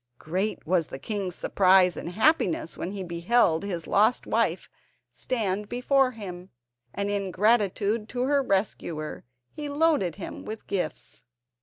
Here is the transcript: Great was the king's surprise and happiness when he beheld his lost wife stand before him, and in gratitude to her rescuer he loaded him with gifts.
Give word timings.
Great 0.17 0.65
was 0.65 0.87
the 0.87 0.97
king's 0.97 1.35
surprise 1.35 1.95
and 1.95 2.13
happiness 2.13 2.75
when 2.75 2.91
he 2.91 3.03
beheld 3.03 3.61
his 3.61 3.85
lost 3.85 4.25
wife 4.25 4.67
stand 5.13 5.69
before 5.69 6.09
him, 6.13 6.49
and 6.91 7.11
in 7.11 7.29
gratitude 7.29 8.09
to 8.09 8.23
her 8.23 8.41
rescuer 8.41 9.23
he 9.51 9.69
loaded 9.69 10.15
him 10.15 10.43
with 10.43 10.65
gifts. 10.65 11.21